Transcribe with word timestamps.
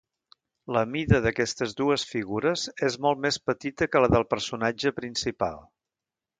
La 0.77 0.81
mida 0.93 1.19
d'aquestes 1.25 1.75
dues 1.81 2.07
figures 2.15 2.65
és 2.89 2.97
molt 3.07 3.23
més 3.27 3.39
petita 3.53 3.91
que 3.93 4.05
la 4.07 4.13
del 4.17 4.29
personatge 4.35 4.97
principal. 5.03 5.65